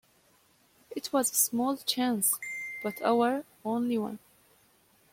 It 0.95 1.13
was 1.13 1.31
a 1.31 1.35
small 1.35 1.77
chance 1.77 2.33
but 2.81 2.99
our 3.03 3.45
only 3.63 3.99
one. 3.99 4.17